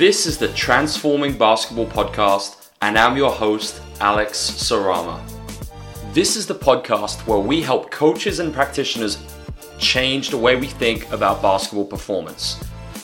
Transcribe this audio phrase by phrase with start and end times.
[0.00, 5.20] This is the Transforming Basketball Podcast, and I'm your host, Alex Sarama.
[6.14, 9.18] This is the podcast where we help coaches and practitioners
[9.78, 12.58] change the way we think about basketball performance.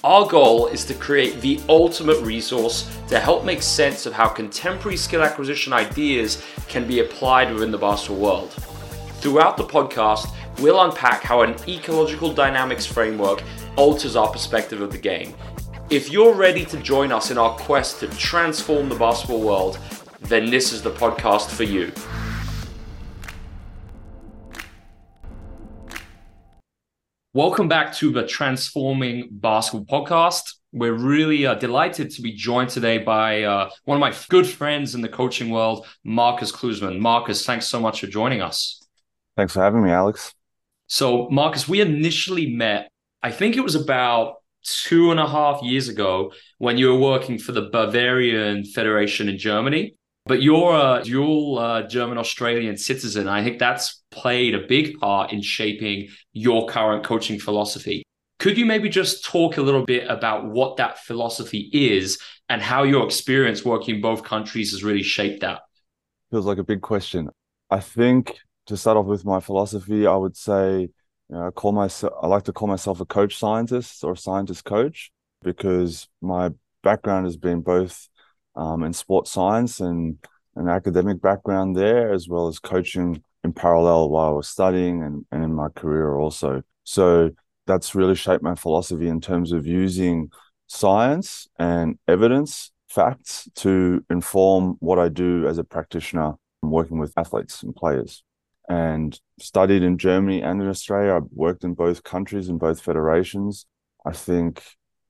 [0.05, 4.97] Our goal is to create the ultimate resource to help make sense of how contemporary
[4.97, 8.53] skill acquisition ideas can be applied within the basketball world.
[9.21, 13.43] Throughout the podcast, we'll unpack how an ecological dynamics framework
[13.77, 15.35] alters our perspective of the game
[15.89, 19.79] if you're ready to join us in our quest to transform the basketball world,
[20.23, 21.93] then this is the podcast for you.
[27.35, 30.55] Welcome back to the Transforming Basketball podcast.
[30.73, 34.95] We're really uh, delighted to be joined today by uh, one of my good friends
[34.97, 36.99] in the coaching world, Markus Klusemann.
[36.99, 38.83] Markus, thanks so much for joining us.
[39.37, 40.35] Thanks for having me, Alex.
[40.89, 42.91] So, Markus, we initially met,
[43.23, 47.39] I think it was about two and a half years ago when you were working
[47.39, 49.95] for the Bavarian Federation in Germany.
[50.27, 53.29] But you're a dual uh, German Australian citizen.
[53.29, 58.03] I think that's played a big part in shaping your current coaching philosophy.
[58.41, 62.83] Could you maybe just talk a little bit about what that philosophy is and how
[62.83, 65.61] your experience working in both countries has really shaped that?
[66.33, 67.31] Feels like a big question.
[67.71, 70.91] I think to start off with my philosophy, I would say
[71.29, 74.17] you know, I call myself I like to call myself a coach scientist or a
[74.17, 75.11] scientist coach
[75.43, 76.51] because my
[76.83, 78.09] background has been both
[78.55, 80.19] um, in sports science and
[80.55, 85.25] an academic background there, as well as coaching in parallel while I was studying and,
[85.31, 86.63] and in my career also.
[86.85, 87.31] So
[87.67, 90.31] that's really shaped my philosophy in terms of using
[90.69, 97.63] science and evidence, facts to inform what I do as a practitioner working with athletes
[97.63, 98.25] and players
[98.69, 101.15] and studied in Germany and in Australia.
[101.15, 103.67] I worked in both countries in both federations.
[104.05, 104.63] I think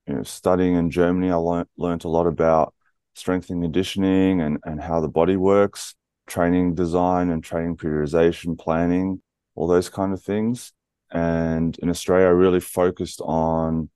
[0.06, 2.74] you know, studying in Germany, I learned learned a lot about
[3.14, 5.94] strength and conditioning and, and how the body works,
[6.26, 9.22] training design and training periodization, planning,
[9.54, 10.72] all those kind of things.
[11.10, 13.88] And in Australia, I really focused on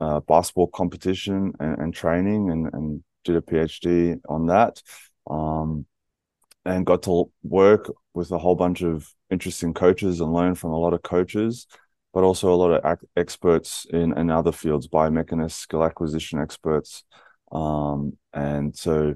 [0.00, 4.80] uh, basketball competition and, and training and, and, did a PhD on that.
[5.28, 5.84] Um,
[6.64, 10.78] and got to work with a whole bunch of interesting coaches and learn from a
[10.78, 11.66] lot of coaches,
[12.12, 17.04] but also a lot of ac- experts in, in other fields, biomechanists, skill acquisition experts.
[17.52, 19.14] Um, and so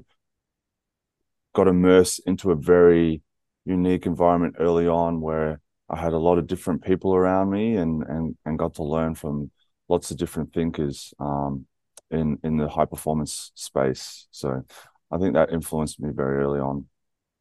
[1.53, 3.21] got immersed into a very
[3.65, 8.03] unique environment early on where I had a lot of different people around me and
[8.03, 9.51] and and got to learn from
[9.89, 11.65] lots of different thinkers um,
[12.09, 14.27] in in the high performance space.
[14.31, 14.63] So
[15.11, 16.87] I think that influenced me very early on.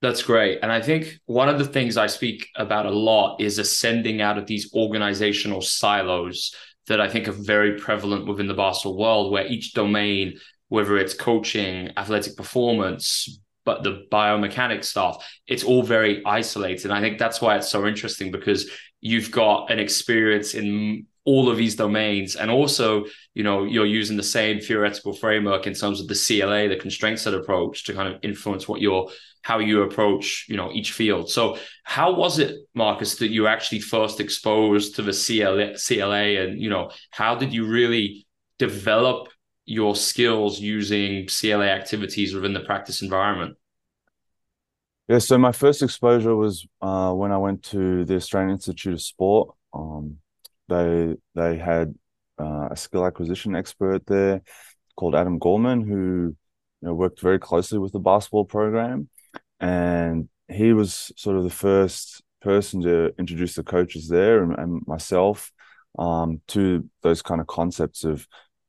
[0.03, 0.59] That's great.
[0.63, 4.37] And I think one of the things I speak about a lot is ascending out
[4.37, 6.53] of these organizational silos
[6.89, 11.15] that I think are very prevalent within the basketball world, where each domain, whether it's
[11.15, 16.87] coaching, athletic performance, but the biomechanics stuff, it's all very isolated.
[16.87, 18.69] And I think that's why it's so interesting because
[19.01, 24.17] you've got an experience in all of these domains and also you know you're using
[24.17, 28.13] the same theoretical framework in terms of the cla the constraints led approach to kind
[28.13, 29.09] of influence what you're
[29.43, 31.29] how you approach you know each field.
[31.29, 36.61] So how was it markus that you actually first exposed to the cla, CLA and
[36.61, 38.27] you know how did you really
[38.59, 39.29] develop
[39.65, 43.57] your skills using cla activities within the practice environment?
[45.09, 49.03] Yeah so my first exposure was uh, when i went to the australian institute of
[49.03, 49.55] sport.
[49.75, 50.19] Um,
[50.69, 51.95] they they had
[52.39, 54.43] uh, a skill acquisition expert there
[54.97, 56.37] called adam gorman who
[56.83, 59.09] you know, worked very closely with the basketball program
[59.63, 64.83] and he was sort of the first person to introduce the coaches there and, and
[64.87, 65.53] myself
[65.99, 68.27] um, to those kind of concepts of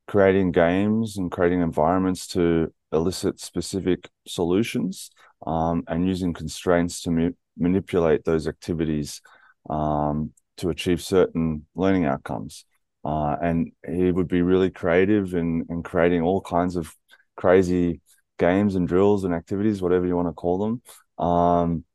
[0.07, 5.09] creating games and creating environments to elicit specific solutions
[5.47, 9.21] um, and using constraints to ma- manipulate those activities
[9.69, 12.65] um, to achieve certain learning outcomes.
[13.03, 16.95] Uh, and he would be really creative in, in creating all kinds of
[17.35, 17.99] crazy
[18.37, 21.25] games and drills and activities, whatever you want to call them.
[21.25, 21.85] Um,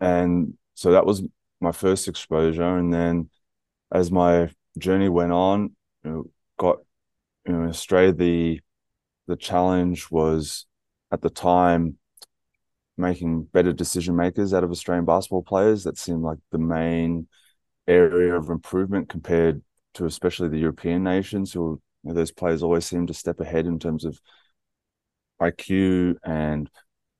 [0.00, 1.22] and so that was
[1.60, 2.76] my first exposure.
[2.76, 3.30] And then
[3.92, 5.74] as my journey went on,
[6.04, 6.78] you know, got
[7.46, 8.60] you know, Australia, the
[9.26, 10.66] the challenge was
[11.10, 11.98] at the time
[12.96, 15.84] making better decision makers out of Australian basketball players.
[15.84, 17.28] That seemed like the main
[17.86, 19.62] area of improvement compared
[19.94, 23.66] to especially the European nations who you know, those players always seem to step ahead
[23.66, 24.20] in terms of
[25.42, 26.70] IQ and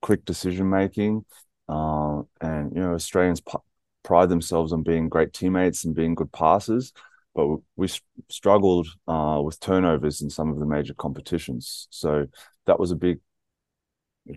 [0.01, 1.25] quick decision making.
[1.67, 3.57] Uh, and you know, Australians p-
[4.03, 6.93] pride themselves on being great teammates and being good passers.
[7.35, 7.87] but we
[8.29, 11.87] struggled uh, with turnovers in some of the major competitions.
[11.89, 12.27] So
[12.65, 13.19] that was a big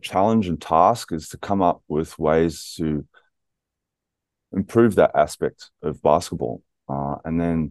[0.01, 3.05] challenge and task is to come up with ways to
[4.53, 6.63] improve that aspect of basketball.
[6.89, 7.71] Uh, and then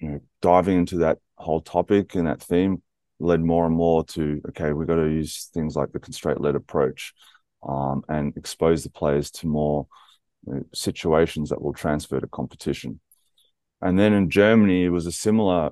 [0.00, 2.82] you know, diving into that whole topic and that theme
[3.20, 6.54] led more and more to okay, we've got to use things like the constraint led
[6.54, 7.12] approach
[7.66, 9.86] um, and expose the players to more
[10.46, 13.00] you know, situations that will transfer to competition.
[13.80, 15.70] And then in Germany, it was a similar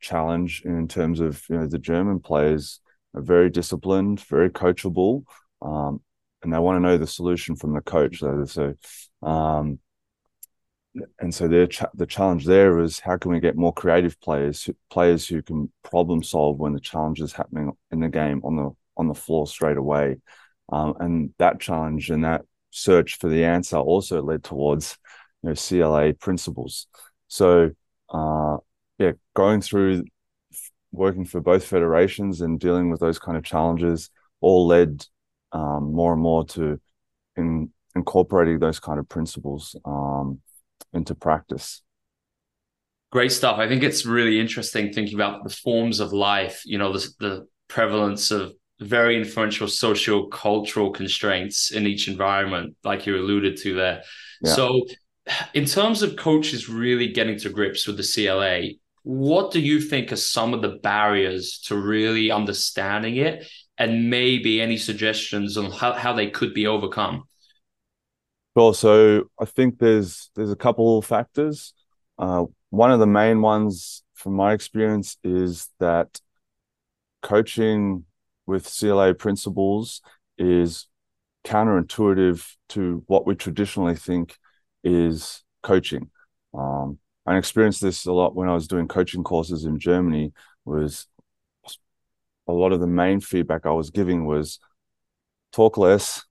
[0.00, 2.80] challenge in terms of you know the German players
[3.14, 5.24] are very disciplined, very coachable,
[5.62, 6.00] um,
[6.42, 8.18] and they want to know the solution from the coach.
[8.18, 8.74] So, so
[9.26, 9.78] um,
[11.18, 14.68] and so their ch- the challenge there is how can we get more creative players,
[14.90, 18.70] players who can problem solve when the challenge is happening in the game on the
[18.96, 20.16] on the floor straight away,
[20.72, 24.98] um, and that challenge and that search for the answer also led towards
[25.42, 26.86] you know CLA principles.
[27.28, 27.70] So
[28.10, 28.56] uh,
[28.98, 30.04] yeah, going through
[30.92, 34.10] working for both federations and dealing with those kind of challenges
[34.40, 35.04] all led
[35.52, 36.80] um, more and more to
[37.36, 40.40] in, incorporating those kind of principles um,
[40.92, 41.82] into practice.
[43.10, 43.58] Great stuff.
[43.58, 47.48] I think it's really interesting thinking about the forms of life, you know, the, the
[47.68, 54.02] prevalence of very influential social cultural constraints in each environment, like you alluded to there.
[54.42, 54.54] Yeah.
[54.54, 54.86] So,
[55.52, 60.12] in terms of coaches really getting to grips with the CLA, what do you think
[60.12, 63.46] are some of the barriers to really understanding it
[63.78, 67.24] and maybe any suggestions on how, how they could be overcome
[68.56, 68.74] Sure.
[68.74, 71.74] So I think there's there's a couple factors.
[72.18, 76.20] Uh, one of the main ones, from my experience, is that
[77.22, 78.04] coaching
[78.46, 80.00] with CLA principles
[80.38, 80.86] is
[81.44, 84.36] counterintuitive to what we traditionally think
[84.84, 86.10] is coaching.
[86.54, 90.32] Um, I experienced this a lot when I was doing coaching courses in Germany.
[90.64, 91.06] Was
[92.46, 94.58] a lot of the main feedback I was giving was
[95.52, 96.24] talk less,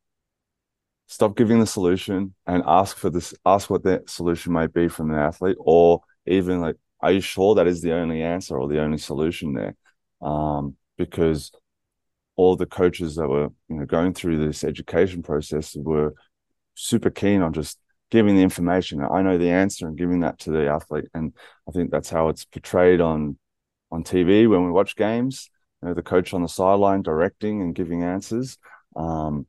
[1.07, 5.09] stop giving the solution and ask for this ask what the solution might be from
[5.09, 8.81] the athlete or even like are you sure that is the only answer or the
[8.81, 9.75] only solution there?
[10.21, 11.51] Um, because
[12.35, 16.13] all the coaches that were you know going through this education process were
[16.75, 17.79] super keen on just
[18.11, 19.01] giving the information.
[19.01, 21.05] I know the answer and giving that to the athlete.
[21.13, 21.33] And
[21.67, 23.37] i think that's how it's portrayed on
[23.91, 25.49] on tv when we watch games
[25.81, 28.57] you know, the coach on the sideline directing and giving answers.
[28.95, 29.45] Um,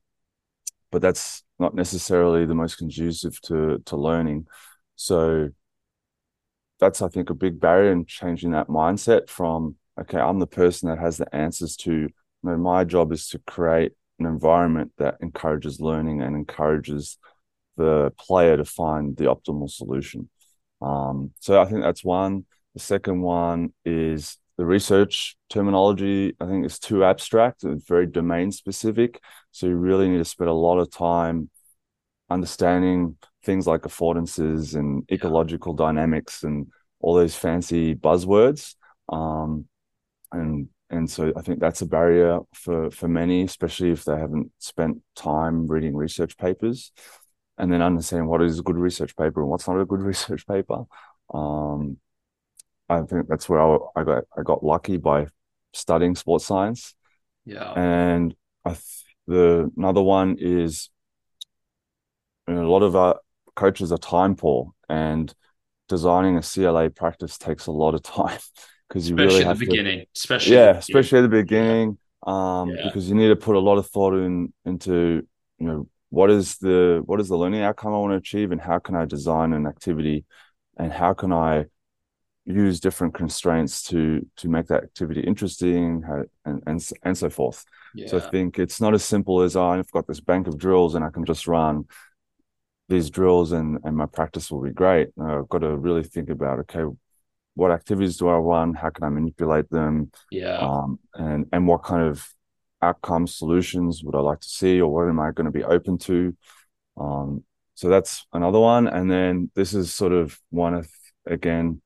[0.91, 4.47] but that's not necessarily the most conducive to to learning.
[4.95, 5.49] So
[6.79, 10.89] that's I think a big barrier in changing that mindset from okay, I'm the person
[10.89, 12.09] that has the answers to you
[12.43, 17.17] know, my job is to create an environment that encourages learning and encourages
[17.77, 20.29] the player to find the optimal solution.
[20.81, 22.45] Um, so I think that's one.
[22.73, 28.51] The second one is the research terminology i think is too abstract it's very domain
[28.51, 29.21] specific.
[29.51, 31.49] So you really need to spend a lot of time
[32.29, 33.15] understanding
[33.45, 36.67] things like affordances and ecological dynamics and
[36.99, 38.75] all those fancy buzzwords.
[39.07, 39.65] Um,
[40.33, 44.51] and and so i think that's a barrier for for many especially if they haven't
[44.59, 46.91] spent time reading research papers
[47.59, 50.47] and then understanding what is a good research paper and what's not a good research
[50.47, 50.83] paper.
[51.33, 51.97] Um,
[52.89, 55.27] I think that's where I, I, got I got lucky by
[55.73, 56.95] studying sports science.
[57.45, 57.71] Yeah.
[57.73, 58.35] And
[58.65, 60.89] I th- the another one is
[62.47, 63.19] you know, a lot of our
[63.55, 65.33] coaches are time poor and
[65.87, 68.39] designing a CLA practice takes a lot of time
[68.87, 71.97] because you especially really have at the to, beginning, especially yeah, especially at the beginning.
[72.25, 72.61] Yeah.
[72.61, 72.83] Um, yeah.
[72.85, 75.25] because you need to put a lot of thought in into
[75.57, 78.59] you know what is the what is the learning outcome I want to achieve and
[78.59, 80.25] how can I design an activity
[80.77, 81.65] and how can I
[82.49, 86.03] use different constraints to to make that activity interesting
[86.43, 87.63] and and and so forth.
[87.93, 88.07] Yeah.
[88.07, 90.95] So I think it's not as simple as oh, I've got this bank of drills
[90.95, 91.85] and I can just run
[92.87, 95.09] these drills and and my practice will be great.
[95.15, 96.83] No, I've got to really think about okay,
[97.53, 98.73] what activities do I run?
[98.73, 100.11] How can I manipulate them?
[100.31, 100.57] Yeah.
[100.57, 102.27] Um, and and what kind of
[102.81, 105.99] outcome solutions would I like to see, or what am I going to be open
[105.99, 106.35] to?
[106.97, 107.43] Um,
[107.75, 108.87] so that's another one.
[108.87, 110.89] And then this is sort of one of
[111.27, 111.81] again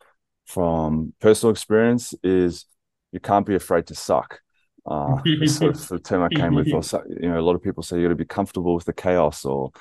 [0.46, 2.66] from personal experience is
[3.12, 4.40] you can't be afraid to suck.
[4.86, 6.74] Uh, sort of the term I came with.
[6.74, 8.94] Or, you know, a lot of people say you got to be comfortable with the
[8.94, 9.72] chaos, or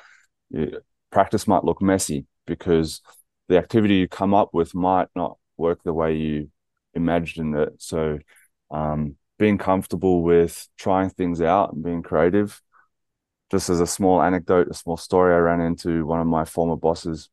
[0.50, 3.00] you, practice might look messy because
[3.48, 6.50] the activity you come up with might not work the way you
[6.94, 7.74] imagined it.
[7.78, 8.18] So,
[8.70, 12.60] um, being comfortable with trying things out and being creative.
[13.50, 16.76] Just as a small anecdote, a small story, I ran into one of my former
[16.76, 17.28] bosses,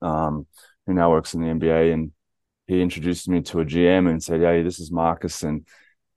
[0.00, 0.46] um,
[0.86, 2.12] who now works in the NBA, and
[2.66, 5.66] he introduced me to a GM and said, "Hey, this is Markus," and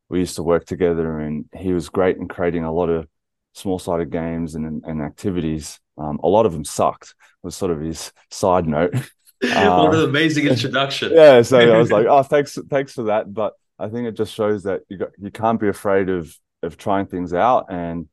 [0.09, 1.19] we used to work together.
[1.19, 3.07] And he was great in creating a lot of
[3.53, 5.79] small-sided games and and activities.
[5.97, 7.15] Um, a lot of them sucked.
[7.41, 8.95] Was sort of his side note.
[8.95, 8.99] Uh,
[9.41, 11.11] what an amazing introduction!
[11.13, 14.33] yeah, so I was like, "Oh, thanks, thanks for that." But I think it just
[14.33, 18.07] shows that you got, you can't be afraid of of trying things out, and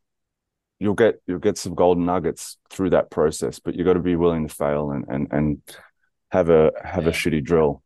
[0.79, 3.59] you'll get you'll get some golden nuggets through that process.
[3.59, 5.63] But you got to be willing to fail and and and
[6.31, 7.11] have a have yeah.
[7.11, 7.83] a shitty drill.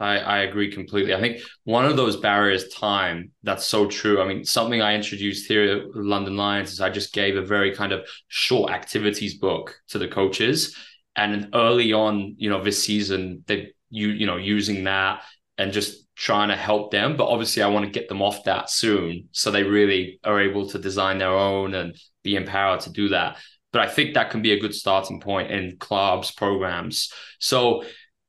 [0.00, 1.14] I, I agree completely.
[1.14, 4.22] I think one of those barriers, time, that's so true.
[4.22, 7.74] I mean, something I introduced here at London Lions is I just gave a very
[7.74, 10.76] kind of short activities book to the coaches.
[11.16, 15.22] And early on, you know, this season, they you you know using that
[15.56, 17.16] and just trying to help them.
[17.16, 20.68] But obviously, I want to get them off that soon, so they really are able
[20.68, 23.38] to design their own and be empowered to do that.
[23.72, 27.12] But I think that can be a good starting point in clubs programs.
[27.40, 27.82] So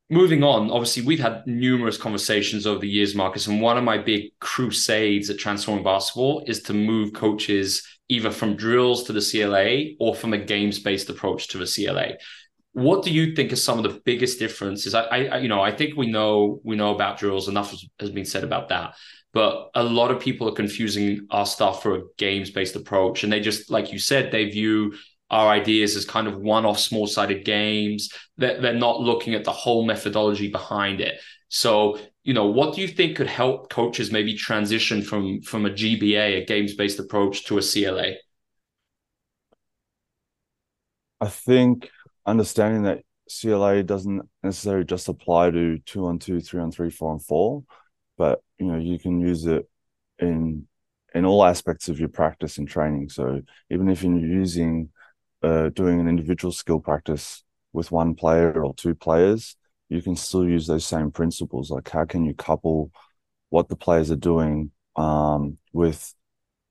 [0.10, 3.98] moving on, obviously, we've had numerous conversations over the years, Markus, and one of my
[3.98, 9.96] big crusades at Transforming Basketball is to move coaches either from drills to the CLA
[10.00, 12.14] or from a games based approach to the CLA.
[12.74, 14.94] What do you think are some of the biggest differences?
[14.96, 17.48] I, I, you know, I think we know we know about drills.
[17.48, 18.96] Enough has been said about that,
[19.34, 23.32] but a lot of people are confusing our stuff for a games based approach, and
[23.32, 24.94] they just, like you said, they view
[25.30, 29.86] our ideas as kind of one-off small-sided games that they're not looking at the whole
[29.86, 31.20] methodology behind it.
[31.50, 35.70] So you know what do you think could help coaches maybe transition from from a
[35.70, 38.12] gba a games-based approach to a cla
[41.22, 41.90] i think
[42.28, 43.00] understanding that
[43.32, 47.64] cla doesn't necessarily just apply to two on two three on three four on four
[48.18, 49.68] but you know you can use it
[50.20, 50.68] in
[51.14, 53.10] in all aspects of your practice and training.
[53.10, 54.90] So even if you're using
[55.42, 57.44] uh, doing an individual skill practice
[57.74, 59.56] with one player or two players,
[59.90, 61.70] you can still use those same principles.
[61.70, 62.92] Like, how can you couple
[63.50, 66.14] what the players are doing um, with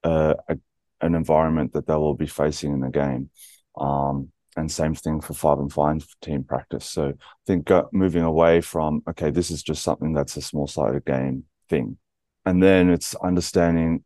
[0.04, 0.58] uh, a,
[1.00, 3.30] an environment that they will be facing in the game?
[3.76, 6.84] Um, and same thing for five and five team practice.
[6.84, 7.14] So I
[7.46, 11.44] think uh, moving away from okay, this is just something that's a small sided game
[11.68, 11.96] thing,
[12.44, 14.04] and then it's understanding,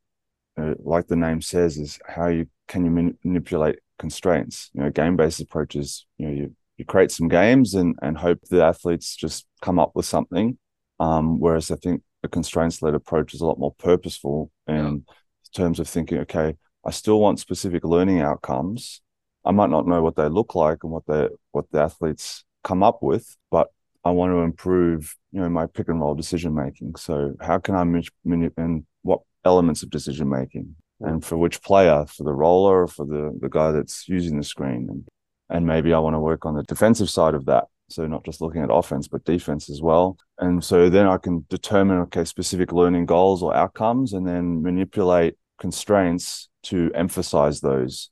[0.59, 4.71] uh, like the name says, is how you can you manipulate constraints.
[4.75, 6.07] You know, game based approaches.
[6.19, 9.93] You know, you you create some games and and hope the athletes just come up
[9.95, 10.59] with something.
[11.01, 15.15] Um, whereas I think a constraints led approach is a lot more purposeful in yeah.
[15.55, 16.19] terms of thinking.
[16.19, 19.03] Okay, I still want specific learning outcomes.
[19.45, 22.83] I might not know what they look like and what the what the athletes come
[22.83, 23.69] up with, but
[24.05, 26.97] I want to improve, you know, my pick and roll decision making.
[26.97, 30.75] So how can I manipulate and what elements of decision making?
[31.02, 34.44] And for which player, for the roller, or for the the guy that's using the
[34.44, 35.04] screen, and
[35.50, 37.64] and maybe I want to work on the defensive side of that.
[37.88, 40.16] So not just looking at offense, but defense as well.
[40.38, 45.37] And so then I can determine okay specific learning goals or outcomes, and then manipulate
[45.59, 48.11] constraints to emphasize those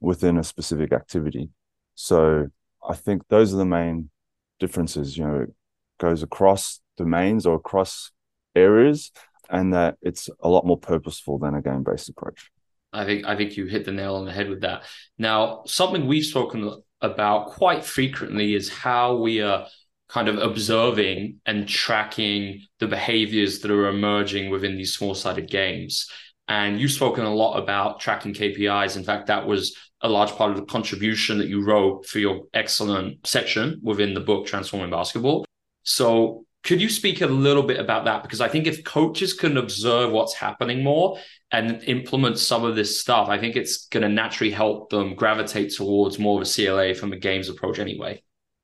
[0.00, 1.48] within a specific activity.
[1.94, 2.48] So
[2.88, 4.10] I think those are the main
[4.60, 5.16] differences.
[5.16, 5.54] You know, it
[5.98, 8.12] goes across domains or across
[8.54, 9.10] areas
[9.50, 12.50] and that it's a lot more purposeful than a game based approach.
[12.92, 14.84] I think I think you hit the nail on the head with that.
[15.18, 19.66] Now, something we've spoken about quite frequently is how we are
[20.08, 26.08] kind of observing and tracking the behaviors that are emerging within these small-sided games.
[26.48, 28.96] And you've spoken a lot about tracking KPIs.
[28.96, 32.42] In fact, that was a large part of the contribution that you wrote for your
[32.54, 35.44] excellent section within the book Transforming Basketball.
[35.82, 38.24] So could you speak a little bit about that?
[38.24, 41.16] Because I think if coaches can observe what's happening more
[41.52, 45.72] and implement some of this stuff, I think it's going to naturally help them gravitate
[45.72, 48.20] towards more of a CLA from a games approach anyway.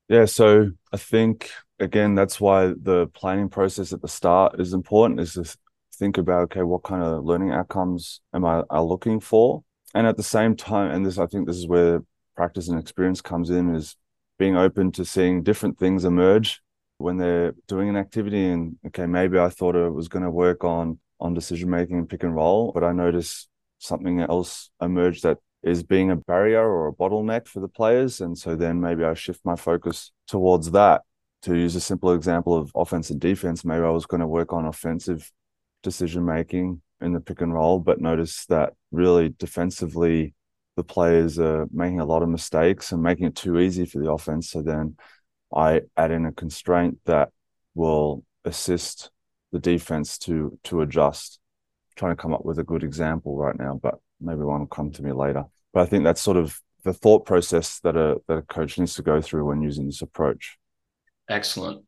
[0.09, 0.25] Yeah.
[0.25, 5.35] So I think, again, that's why the planning process at the start is important is
[5.35, 5.57] to
[5.95, 9.63] think about, okay, what kind of learning outcomes am I, I looking for?
[9.95, 12.01] And at the same time, and this, I think this is where
[12.35, 13.95] practice and experience comes in, is
[14.41, 16.61] being open to seeing different things emerge
[17.03, 20.65] when they're doing an activity and okay maybe i thought it was going to work
[20.65, 25.39] on on decision making and pick and roll but i noticed something else emerged that
[25.63, 28.21] is being a barrier or a bottleneck for the players.
[28.21, 31.03] And so then maybe i shift my focus towards that.
[31.43, 34.53] To use a simple example of offense and defense maybe i was going to work
[34.53, 35.29] on offensive
[35.83, 40.35] decision making in the pick and roll but notice that really defensively
[40.77, 44.09] the players are making a lot of mistakes and making it too easy for the
[44.09, 44.51] offense.
[44.51, 44.97] So then
[45.57, 47.31] I add in a constraint that
[47.75, 49.11] will assist
[49.53, 51.39] the defense to to adjust.
[51.91, 54.67] I'm trying to come up with a good example right now, but maybe one will
[54.67, 55.45] come to me later.
[55.73, 58.95] But I think that's sort of the thought process that a that a coach needs
[58.95, 60.59] to go through when using this approach.
[61.29, 61.85] Excellent.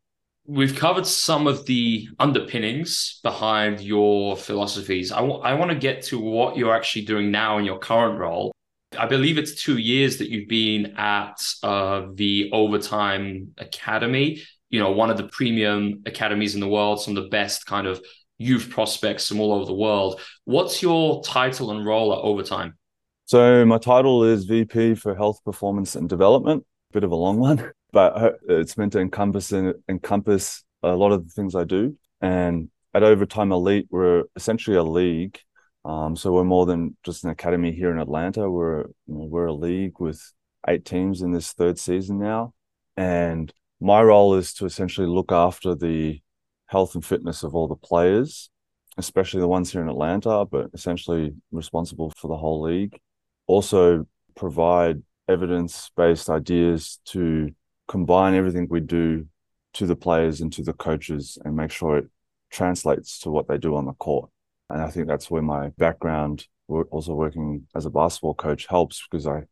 [0.47, 5.11] we've covered some of the underpinnings behind your philosophies.
[5.11, 8.19] I, w- I want to get to what you're actually doing now in your current
[8.19, 8.51] role.
[8.97, 14.91] I believe it's two years that you've been at uh, the Overtime Academy, you know,
[14.91, 18.01] one of the premium academies in the world, some of the best kind of
[18.37, 20.19] youth prospects from all over the world.
[20.43, 22.77] What's your title and role at Overtime?
[23.25, 27.71] So, my title is VP for Health Performance and Development, bit of a long one
[27.95, 31.97] but it's meant to encompass encompass a lot of the things I do.
[32.19, 35.39] And at Overtime Elite, we're essentially a league.
[35.85, 38.49] Um, so we're more than just an academy here in Atlanta.
[38.49, 40.33] We're you know, we're a league with
[40.67, 42.53] eight teams in this third season now,
[42.97, 46.21] and my role is to essentially look after the
[46.65, 48.49] health and fitness of all the players,
[48.97, 52.97] especially the ones here in Atlanta, but essentially responsible for the whole league.
[53.45, 57.51] Also, provide evidence based ideas to
[57.87, 59.27] combine everything we do
[59.73, 62.09] to the players and to the coaches and make sure it
[62.49, 64.29] translates to what they do on the court.
[64.69, 69.27] And I think that's where my background, also working as a basketball coach, helps because
[69.27, 69.43] I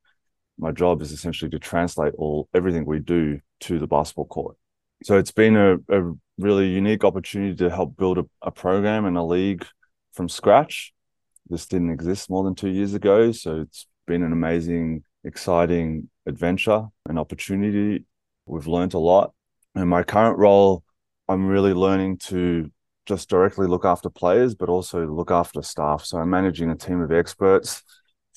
[0.60, 4.56] my job is essentially to translate all everything we do to the basketball court.
[5.04, 9.18] So it's been a, a really unique opportunity to help build a, a program and
[9.18, 9.66] a league
[10.14, 10.94] from scratch.
[11.50, 13.32] This didn't exist more than two years ago.
[13.32, 18.06] So it's been an amazing, exciting adventure and opportunity
[18.46, 19.34] We've learned a lot.
[19.76, 20.84] In my current role,
[21.30, 22.70] I'm really learning to
[23.06, 26.06] just directly look after players, but also look after staff.
[26.06, 27.84] So I'm managing a team of experts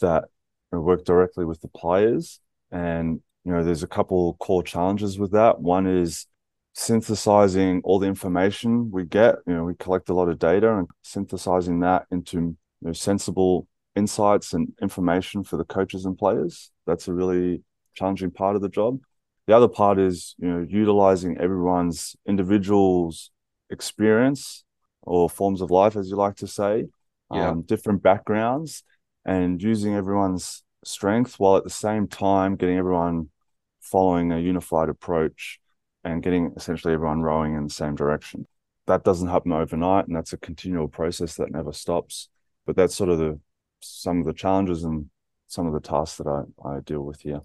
[0.01, 0.25] that
[0.73, 2.41] work directly with the players.
[2.71, 5.61] And, you know, there's a couple core challenges with that.
[5.61, 6.27] One is
[6.75, 9.37] synthesizing all the information we get.
[9.47, 13.67] You know, we collect a lot of data and synthesizing that into you know, sensible
[13.95, 16.71] insights and information for the coaches and players.
[16.87, 17.63] That's a really
[17.95, 18.99] challenging part of the job
[19.47, 23.31] the other part is you know utilizing everyone's individual's
[23.71, 24.65] experience
[25.03, 26.87] or forms of life as you like to say
[27.33, 27.49] yeah.
[27.49, 28.83] um, different backgrounds
[29.25, 33.29] and using everyone's strength while at the same time getting everyone
[33.81, 35.59] following a unified approach
[36.05, 38.47] and getting essentially everyone rowing in the same direction.
[38.87, 42.29] That doesn't happen overnight and that's a continual process that never stops
[42.67, 43.41] but that's sort of the
[43.81, 45.09] some of the challenges and
[45.47, 47.41] some of the tasks that i, I deal with here.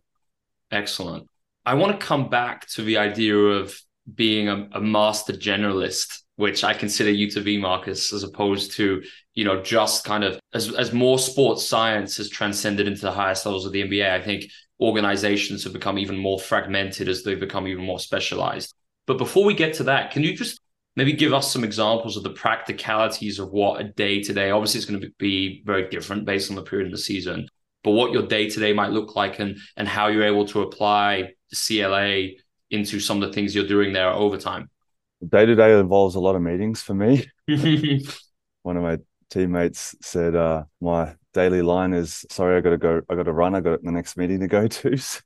[0.72, 1.28] Excellent.
[1.66, 3.80] I want to come back to the idea of
[4.14, 9.02] being a, a, master generalist, which I consider you to be, Markus, as opposed to,
[9.36, 13.46] you know, just kind of as, as more sports science has transcended into the highest
[13.46, 14.46] levels of the NBA, I think
[14.80, 18.74] organizations have become even more fragmented as they become even more specialized.
[19.06, 20.60] But before we get to that, can you just
[20.96, 24.80] maybe give us some examples of the practicalities of what a day to day, obviously
[24.80, 27.48] it's going to be very different based on the period of the season,
[27.84, 30.62] but what your day to day might look like and, and how you're able to
[30.62, 32.30] apply CLA
[32.72, 34.70] into some of the things you're doing there Overtime?
[35.28, 37.28] Day to day involves a lot of meetings for me.
[38.64, 38.98] One of my
[39.30, 43.02] teammates said, uh, "My daily line is sorry, I got to go.
[43.10, 43.54] I got to run.
[43.54, 45.22] I got the next meeting to go to." So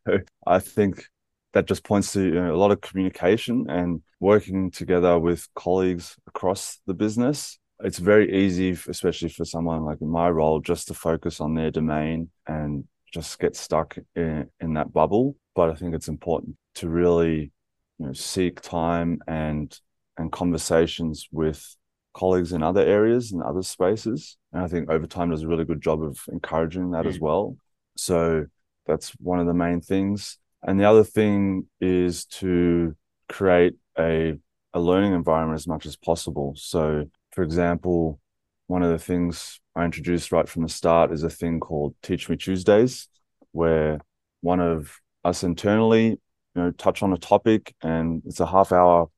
[0.45, 1.05] I think
[1.53, 6.17] that just points to you know, a lot of communication and working together with colleagues
[6.27, 7.57] across the business.
[7.81, 11.71] It's very easy, especially for someone like in my role, just to focus on their
[11.71, 16.89] domain and just get stuck in, in that bubble but I think it's important to
[16.89, 17.51] really
[17.99, 19.77] you know seek time and
[20.17, 21.75] and conversations with
[22.13, 24.37] colleagues in other areas and other spaces.
[24.53, 27.09] And I think Overtime does a really good job of encouraging that mm.
[27.09, 27.57] as well.
[27.97, 28.45] So
[28.85, 30.37] that's one of the main things.
[30.63, 32.95] And the other thing is to
[33.27, 34.35] create a
[34.73, 36.53] a learning environment as much as possible.
[36.57, 38.19] So for example,
[38.67, 42.29] one of the things I introduced right from the start is a thing called Teach
[42.29, 43.07] Me Tuesdays,
[43.51, 43.99] where
[44.41, 46.19] one of us internally,
[46.55, 49.09] you know, touch on a topic and it's a half hour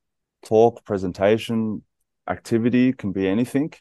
[0.46, 1.84] talk, presentation,
[2.28, 3.72] activity, can be anything.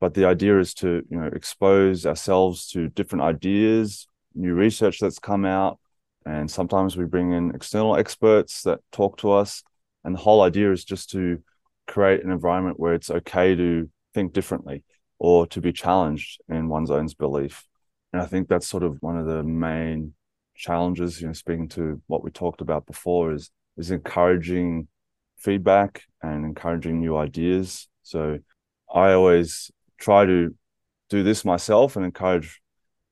[0.00, 5.18] But the idea is to, you know, expose ourselves to different ideas, new research that's
[5.18, 5.78] come out.
[6.26, 9.62] And sometimes we bring in external experts that talk to us.
[10.04, 11.42] And the whole idea is just to
[11.86, 14.84] create an environment where it's okay to think differently
[15.18, 17.64] or to be challenged in one's own belief.
[18.12, 20.14] And I think that's sort of one of the main
[20.56, 24.88] challenges you know speaking to what we talked about before is is encouraging
[25.36, 27.88] feedback and encouraging new ideas.
[28.02, 28.38] So
[28.92, 30.54] i always try to
[31.10, 32.60] do this myself and encourage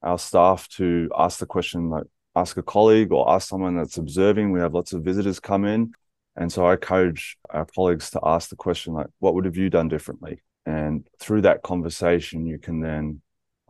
[0.02, 2.04] our staff to ask the question like
[2.36, 4.52] ask a colleague or ask someone that's observing.
[4.52, 5.92] We have lots of visitors come in.
[6.36, 9.70] And so i encourage our colleagues to ask the question like what would have you
[9.70, 10.42] done differently?
[10.66, 13.20] And through that conversation you can then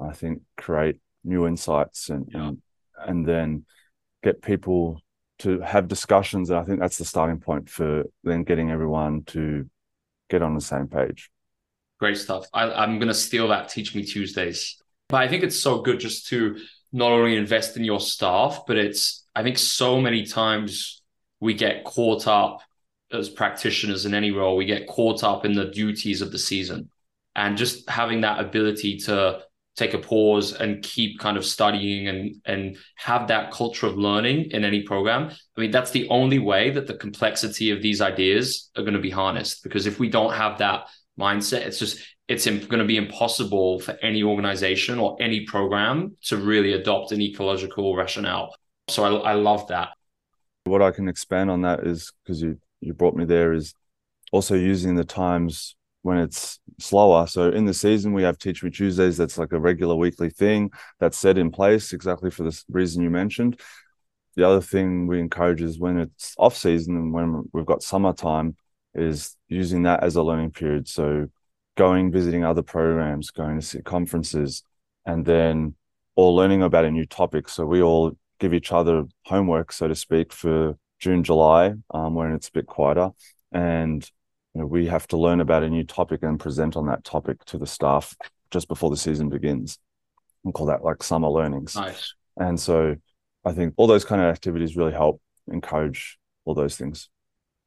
[0.00, 2.48] i think create new insights and, yeah.
[2.48, 2.62] and
[3.08, 3.64] and then
[4.22, 5.00] get people
[5.40, 6.50] to have discussions.
[6.50, 9.68] And I think that's the starting point for then getting everyone to
[10.30, 11.30] get on the same page.
[12.00, 12.46] Great stuff.
[12.52, 14.80] I, am going to steal that Teach Me Tuesdays.
[15.08, 16.58] But I think it's so good just to
[16.92, 21.02] not only invest in your staff, but it's, I think so many times
[21.40, 22.62] we get caught up
[23.12, 26.90] as practitioners in any role, we get caught up in the duties of the season.
[27.36, 29.42] And just having that ability to
[29.76, 34.50] take a pause and keep kind of studying and and have that culture of learning
[34.50, 35.30] in any program.
[35.56, 39.00] I mean that's the only way that the complexity of these ideas are going to
[39.00, 42.96] be harnessed because if we don't have that mindset it's just it's going to be
[42.96, 48.54] impossible for any organization or any program to really adopt an ecological rationale.
[48.88, 49.90] So i, I love that.
[50.64, 53.74] What i can expand on that is because you you brought me there is
[54.32, 57.26] also using the times when it's slower.
[57.26, 59.16] So in the season, we have Teach Me Tuesdays.
[59.16, 63.08] That's like a regular weekly thing that's set in place exactly for the reason you
[63.08, 63.58] mentioned.
[64.36, 68.56] The other thing we encourage is when it's off season and when we've got summertime,
[68.94, 70.86] is using that as a learning period.
[70.88, 71.26] So
[71.76, 74.62] going, visiting other programs, going to conferences,
[75.06, 75.74] and then
[76.16, 77.48] all learning about a new topic.
[77.48, 82.32] So we all give each other homework, so to speak, for June, July, um, when
[82.32, 83.10] it's a bit quieter.
[83.52, 84.08] And
[84.54, 87.44] you know, we have to learn about a new topic and present on that topic
[87.46, 88.16] to the staff
[88.50, 89.78] just before the season begins.
[90.44, 91.74] We call that like summer learnings.
[91.74, 92.14] Nice.
[92.36, 92.96] And so
[93.44, 97.08] I think all those kind of activities really help encourage all those things.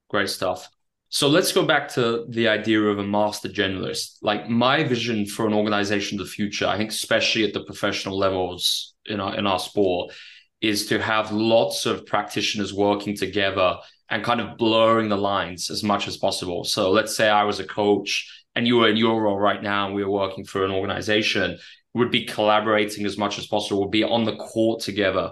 [0.10, 0.70] Great stuff.
[1.10, 4.18] So let's go back to the idea of a master generalist.
[4.22, 8.18] Like my vision for an organization of the future, I think especially at the professional
[8.18, 10.14] levels in our in our sport,
[10.60, 13.78] is to have lots of practitioners working together
[14.10, 16.64] and kind of blurring the lines as much as possible.
[16.64, 19.86] So let's say I was a coach and you were in your role right now
[19.86, 21.58] and we were working for an organization,
[21.94, 25.32] would be collaborating as much as possible, would be on the court together,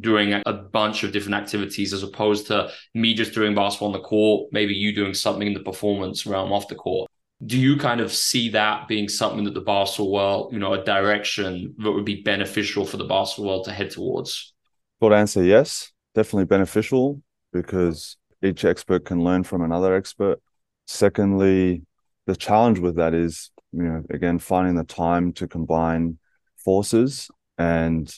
[0.00, 4.00] doing a bunch of different activities as opposed to me just doing basketball on the
[4.00, 7.08] court, maybe you doing something in the performance realm off the court.
[7.44, 10.82] Do you kind of see that being something that the basketball world, you know, a
[10.82, 14.54] direction that would be beneficial for the basketball world to head towards?
[15.00, 20.40] Short answer, yes, definitely beneficial because each expert can learn from another expert.
[20.86, 21.82] Secondly,
[22.26, 26.18] the challenge with that is, you know, again, finding the time to combine
[26.56, 27.30] forces.
[27.58, 28.08] And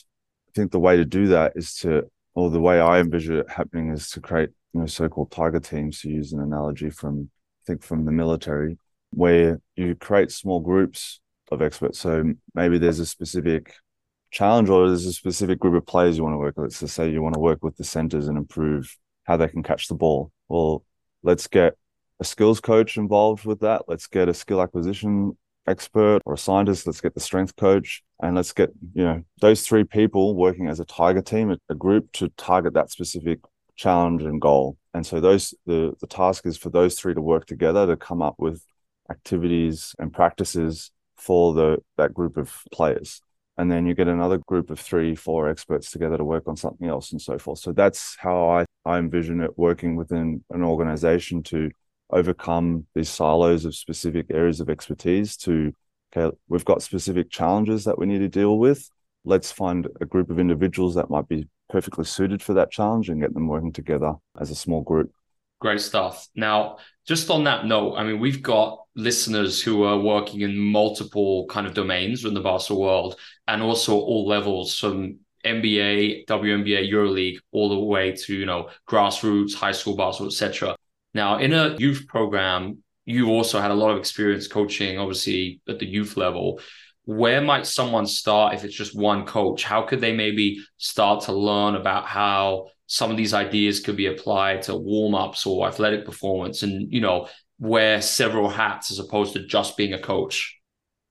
[0.47, 3.49] I think the way to do that is to, or the way I envision it
[3.49, 7.29] happening is to create, you know, so-called tiger teams, to use an analogy from,
[7.61, 8.77] I think, from the military,
[9.11, 11.99] where you create small groups of experts.
[11.99, 13.73] So maybe there's a specific
[14.31, 16.79] challenge or there's a specific group of players you want to work with.
[16.81, 18.95] Let's say you want to work with the centers and improve
[19.29, 20.31] how they can catch the ball.
[20.47, 20.83] Well,
[21.21, 21.75] let's get
[22.19, 23.83] a skills coach involved with that.
[23.87, 25.37] Let's get a skill acquisition
[25.67, 26.87] expert or a scientist.
[26.87, 30.79] Let's get the strength coach and let's get, you know, those three people working as
[30.79, 33.39] a tiger team, a, group to target that specific
[33.75, 34.77] challenge and goal.
[34.95, 38.23] And so those the the task is for those three to work together to come
[38.23, 38.65] up with
[39.11, 43.21] activities and practices for the that group of players
[43.59, 46.87] and then you get another group of three four experts together to work on something
[46.87, 51.43] else and so forth so that's how i i envision it working within an organization
[51.43, 51.69] to
[52.11, 55.71] overcome these silos of specific areas of expertise to
[56.15, 58.89] okay we've got specific challenges that we need to deal with
[59.25, 63.21] let's find a group of individuals that might be perfectly suited for that challenge and
[63.21, 65.11] get them working together as a small group
[65.59, 66.29] Great stuff.
[66.35, 71.47] Now, just on that note, I mean, we've got listeners who are working in multiple
[71.47, 73.15] kind of domains in the basketball world
[73.45, 79.53] and also all levels from NBA, WNBA, EuroLeague, all the way to, you know, grassroots,
[79.53, 80.75] high school basketball, etc.
[81.13, 85.79] Now, in a youth program, you've also had a lot of experience coaching, obviously, at
[85.79, 86.59] the youth level.
[87.05, 89.63] Where might someone start if it's just one coach?
[89.63, 94.05] How could they maybe start to learn about how some of these ideas could be
[94.05, 99.33] applied to warm ups or athletic performance and, you know, wear several hats as opposed
[99.33, 100.58] to just being a coach?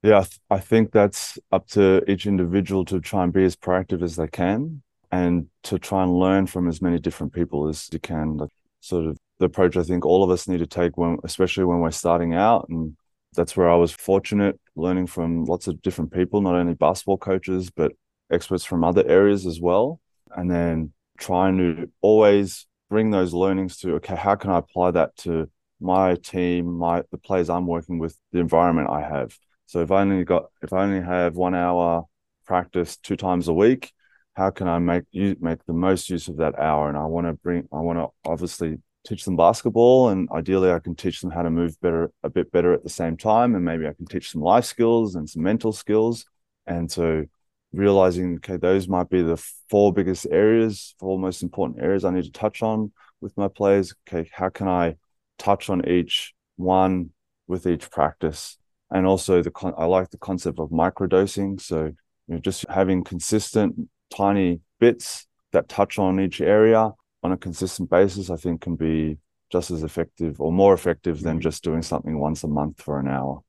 [0.02, 3.56] Yeah, I, th- I think that's up to each individual to try and be as
[3.56, 7.88] proactive as they can and to try and learn from as many different people as
[7.92, 8.36] you can.
[8.36, 11.64] Like sort of the approach I think all of us need to take when, especially
[11.64, 12.66] when we're starting out.
[12.68, 12.96] And
[13.34, 17.70] that's where I was fortunate learning from lots of different people, not only basketball coaches,
[17.70, 17.92] but
[18.30, 20.00] experts from other areas as well.
[20.36, 25.14] And then trying to always bring those learnings to okay how can i apply that
[25.16, 29.36] to my team my the players i'm working with the environment i have
[29.68, 32.04] so if i only got if i only have one hour
[32.44, 33.92] practice two times a week
[34.34, 37.26] how can i make you make the most use of that hour and i want
[37.26, 41.30] to bring i want to obviously teach them basketball and ideally i can teach them
[41.30, 44.06] how to move better a bit better at the same time and maybe i can
[44.06, 46.24] teach some life skills and some mental skills
[46.66, 47.24] and so
[47.72, 49.36] realizing, okay, those might be the
[49.68, 53.94] four biggest areas, four most important areas I need to touch on with my players.
[54.08, 54.96] Okay, how can I
[55.38, 57.10] touch on each one
[57.46, 58.58] with each practice?
[58.90, 61.60] And also the con- I like the concept of microdosing.
[61.60, 67.36] So you know, just having consistent tiny bits that touch on each area on a
[67.36, 69.18] consistent basis, I think can be
[69.50, 73.08] just as effective or more effective than just doing something once a month for an
[73.08, 73.40] hour.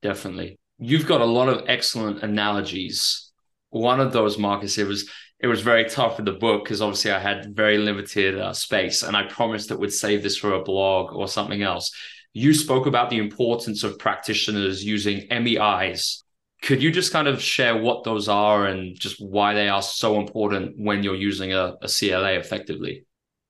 [0.00, 0.58] Definitely.
[0.78, 3.30] You've got a lot of excellent analogies.
[3.70, 7.10] One of those, Markus, it was it was very tough in the book because obviously
[7.10, 10.62] I had very limited uh, space, and I promised that would save this for a
[10.62, 11.92] blog or something else.
[12.34, 16.24] You spoke about the importance of practitioners using MEIs.
[16.62, 20.18] Could you just kind of share what those are and just why they are so
[20.18, 23.04] important when you're using a, a CLA effectively?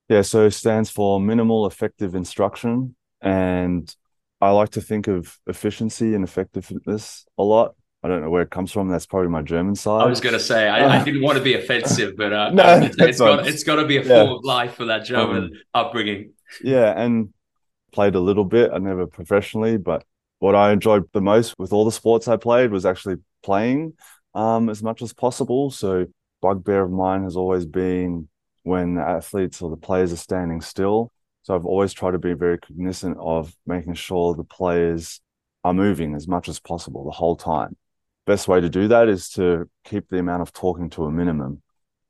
[0.09, 2.97] Yeah, so it stands for minimal effective instruction.
[3.21, 3.95] And
[4.41, 7.77] I like to think of efficiency and effectiveness a lot.
[8.03, 8.89] I don't know where it comes from.
[8.89, 10.03] That's probably my German side.
[10.03, 12.81] I was going to say I, I, didn't want to be offensive, but uh, no,
[12.83, 14.25] it's, got it's got to be a yeah.
[14.25, 16.33] form of life for that German um, upbringing.
[16.65, 17.33] Yeah, and
[17.93, 18.71] played a little bit.
[18.73, 20.05] I never professionally, but
[20.39, 23.95] what I enjoyed the most with all the sports I played was actually playing
[24.35, 25.71] um, as much as possible.
[25.71, 26.07] So
[26.41, 28.29] bugbear of mine has always been
[28.65, 31.13] when the athletes or the players are standing still.
[31.43, 35.21] So I've always tried to be very cognizant of making sure the players
[35.65, 37.77] are moving as much as possible the whole time.
[38.27, 41.63] Best way to do that is to keep the amount of talking to a minimum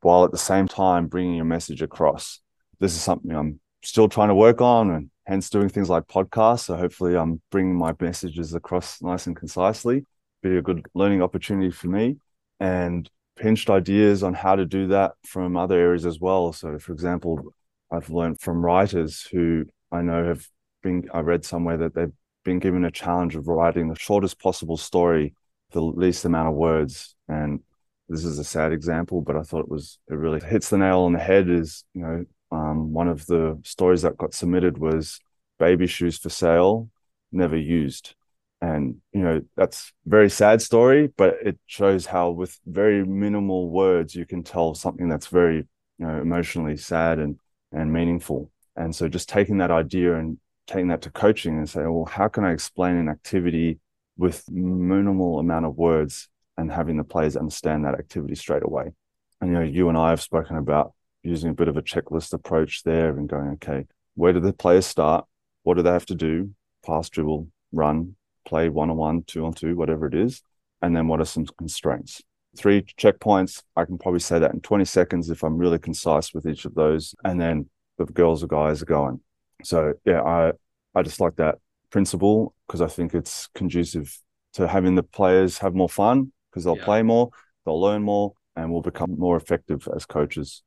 [0.03, 2.41] while at the same time bringing your message across.
[2.81, 6.65] This is something I'm still trying to work on and hence doing things like podcasts.
[6.65, 10.05] So hopefully I'm bringing my messages across nice and concisely.
[10.43, 12.17] Be a good learning opportunity for me
[12.59, 16.53] and pinched ideas on how to do that from other areas as well.
[16.53, 17.55] So for example,
[17.91, 20.47] I've learned from writers who I know have
[20.83, 22.13] been I read somewhere that they've
[22.45, 25.35] been given a challenge of writing the shortest possible story,
[25.71, 27.15] the least amount of words.
[27.29, 27.61] And
[28.09, 31.01] this is a sad example, but I thought it was it really hits the nail
[31.01, 35.19] on the head is, you know, um, one of the stories that got submitted was
[35.59, 36.91] baby shoes for sale,
[37.33, 38.15] never used.
[38.61, 44.15] And, you know, that's very sad story, but it shows how with very minimal words,
[44.15, 45.57] you can tell something that's very,
[45.99, 47.39] you know, emotionally sad and,
[47.73, 48.53] and meaningful.
[48.77, 52.29] And so just taking that idea and taking that to coaching and say, well, how
[52.29, 53.81] can I explain an activity
[54.17, 58.93] with minimal amount of words and having the players understand that activity straight away?
[59.41, 62.33] And, you know, you and I have spoken about using a bit of a checklist
[62.33, 65.25] approach there and going, okay, where do the players start?
[65.63, 66.51] What do they have to do?
[66.85, 70.43] Pass, dribble, run, play one on one, two on two, whatever it is.
[70.81, 72.23] And then what are some constraints?
[72.57, 73.63] Three checkpoints.
[73.77, 76.75] I can probably say that in 20 seconds if I'm really concise with each of
[76.75, 77.15] those.
[77.25, 79.21] And then the girls or guys are going.
[79.65, 80.53] So yeah, I
[80.95, 81.59] I just like that
[81.91, 84.19] principle because I think it's conducive
[84.55, 86.85] to having the players have more fun because they'll yeah.
[86.85, 87.31] play more,
[87.65, 90.63] they'll learn more, and we'll become more effective as coaches.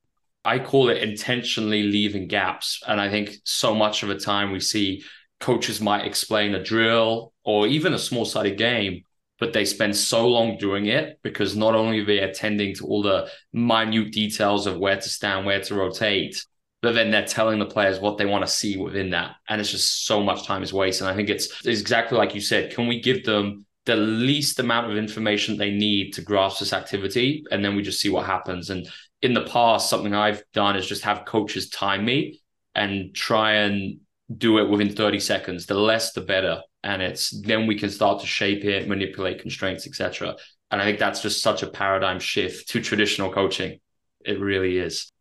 [0.46, 2.82] I call it intentionally leaving gaps.
[2.88, 5.04] And I think so much of the time we see
[5.40, 9.04] coaches might explain a drill or even a small sided game,
[9.40, 13.02] but they spend so long doing it because not only are they attending to all
[13.02, 16.46] the minute details of where to stand, where to rotate,
[16.82, 19.36] but then they're telling the players what they want to see within that.
[19.50, 21.08] And it's just so much time is wasted.
[21.08, 22.72] And I think it's, it's exactly like you said.
[22.72, 27.44] Can we give them the least amount of information they need to grasp this activity?
[27.50, 28.70] And then we just see what happens.
[28.70, 28.88] And
[29.22, 32.42] in the past, something I've done is just have coaches time me
[32.74, 34.00] and try and
[34.38, 35.66] do it within 30 seconds.
[35.66, 36.62] The less, the better.
[36.84, 40.36] And it's then we can start to shape it, manipulate constraints, etc.
[40.72, 43.80] And I think that's just such a paradigm shift to traditional coaching.
[44.24, 45.12] It really is.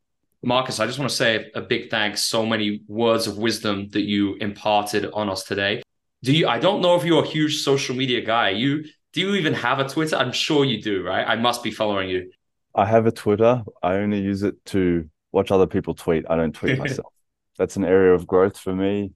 [0.42, 2.24] Markus, I just want to say a big thanks.
[2.24, 5.82] So many words of wisdom that you imparted on us today.
[6.22, 6.48] Do you?
[6.48, 8.50] I don't know if you're a huge social media guy.
[8.50, 10.16] You do you even have a Twitter?
[10.16, 11.26] I'm sure you do, right?
[11.26, 12.30] I must be following you.
[12.74, 13.62] I have a Twitter.
[13.82, 16.24] I only use it to watch other people tweet.
[16.28, 17.12] I don't tweet myself.
[17.58, 19.12] That's an area of growth for me.